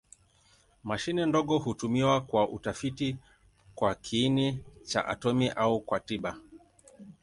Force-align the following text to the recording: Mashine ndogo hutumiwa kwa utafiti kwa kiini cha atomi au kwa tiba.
Mashine 0.83 1.25
ndogo 1.25 1.57
hutumiwa 1.57 2.21
kwa 2.21 2.49
utafiti 2.49 3.15
kwa 3.75 3.95
kiini 3.95 4.63
cha 4.83 5.05
atomi 5.07 5.49
au 5.49 5.79
kwa 5.81 5.99
tiba. 5.99 6.37